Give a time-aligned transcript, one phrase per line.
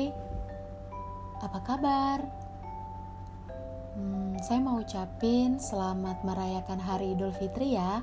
[0.00, 0.16] Hai,
[1.44, 2.24] apa kabar?
[3.92, 8.00] Hmm, saya mau ucapin selamat merayakan Hari Idul Fitri ya,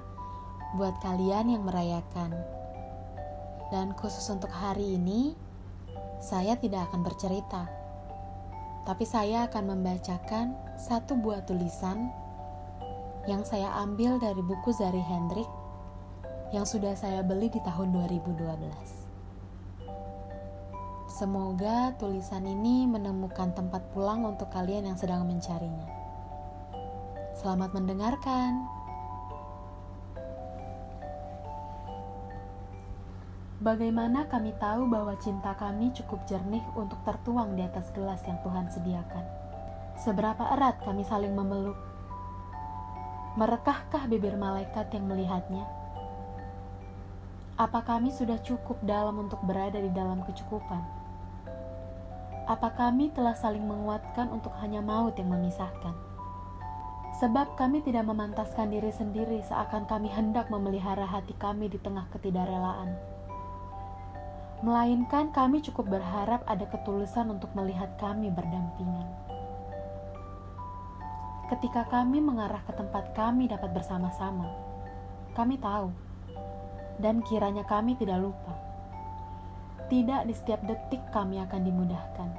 [0.78, 2.38] buat kalian yang merayakan.
[3.74, 5.34] Dan khusus untuk hari ini,
[6.22, 7.66] saya tidak akan bercerita,
[8.86, 12.14] tapi saya akan membacakan satu buah tulisan
[13.26, 15.50] yang saya ambil dari buku Zari Hendrik
[16.54, 19.07] yang sudah saya beli di tahun 2012.
[21.18, 25.90] Semoga tulisan ini menemukan tempat pulang untuk kalian yang sedang mencarinya.
[27.34, 28.70] Selamat mendengarkan.
[33.58, 38.70] Bagaimana kami tahu bahwa cinta kami cukup jernih untuk tertuang di atas gelas yang Tuhan
[38.70, 39.26] sediakan?
[39.98, 41.82] Seberapa erat kami saling memeluk?
[43.42, 45.66] Merekahkah bibir malaikat yang melihatnya?
[47.58, 50.97] Apa kami sudah cukup dalam untuk berada di dalam kecukupan?
[52.48, 55.92] Apa kami telah saling menguatkan untuk hanya maut yang memisahkan?
[57.20, 62.96] Sebab kami tidak memantaskan diri sendiri seakan kami hendak memelihara hati kami di tengah ketidakrelaan.
[64.64, 69.12] Melainkan kami cukup berharap ada ketulusan untuk melihat kami berdampingan.
[71.52, 74.48] Ketika kami mengarah ke tempat kami dapat bersama-sama,
[75.36, 75.92] kami tahu,
[77.04, 78.67] dan kiranya kami tidak lupa
[79.88, 82.30] tidak di setiap detik kami akan dimudahkan.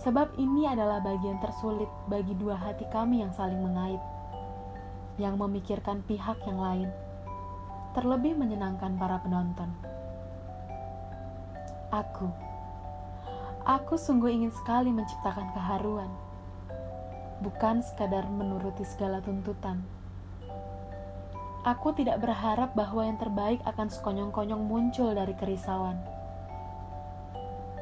[0.00, 4.00] Sebab ini adalah bagian tersulit bagi dua hati kami yang saling mengait,
[5.16, 6.90] yang memikirkan pihak yang lain,
[7.96, 9.70] terlebih menyenangkan para penonton.
[11.94, 12.28] Aku,
[13.64, 16.10] aku sungguh ingin sekali menciptakan keharuan,
[17.40, 19.80] bukan sekadar menuruti segala tuntutan
[21.64, 25.96] Aku tidak berharap bahwa yang terbaik akan sekonyong-konyong muncul dari kerisauan.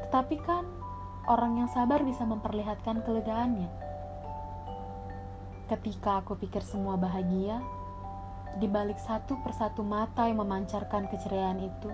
[0.06, 0.62] Tetapi kan,
[1.26, 3.66] orang yang sabar bisa memperlihatkan kelegaannya.
[5.66, 7.58] Ketika aku pikir semua bahagia,
[8.62, 11.90] di balik satu persatu mata yang memancarkan keceriaan itu,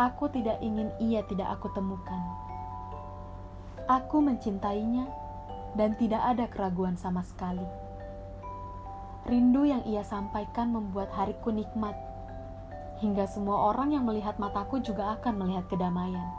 [0.00, 2.24] aku tidak ingin ia tidak aku temukan.
[3.92, 5.04] Aku mencintainya
[5.76, 7.85] dan tidak ada keraguan sama sekali.
[9.26, 11.98] Rindu yang ia sampaikan membuat hariku nikmat,
[13.02, 16.30] hingga semua orang yang melihat mataku juga akan melihat kedamaian.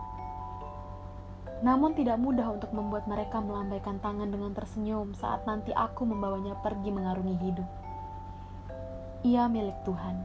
[1.59, 6.87] Namun tidak mudah untuk membuat mereka melambaikan tangan dengan tersenyum saat nanti aku membawanya pergi
[6.87, 7.67] mengarungi hidup.
[9.27, 10.23] Ia milik Tuhan.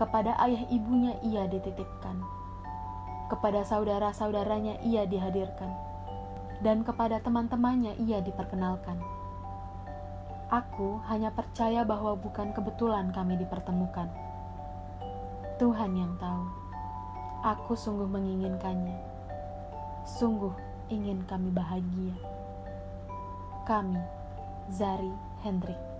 [0.00, 2.16] Kepada ayah ibunya ia dititipkan.
[3.28, 5.68] Kepada saudara-saudaranya ia dihadirkan.
[6.64, 9.17] Dan kepada teman-temannya ia diperkenalkan
[10.48, 14.08] Aku hanya percaya bahwa bukan kebetulan kami dipertemukan.
[15.60, 16.44] Tuhan yang tahu.
[17.44, 18.96] Aku sungguh menginginkannya.
[20.08, 20.56] Sungguh
[20.88, 22.16] ingin kami bahagia.
[23.68, 24.00] Kami,
[24.72, 25.12] Zari
[25.44, 25.97] Hendrik.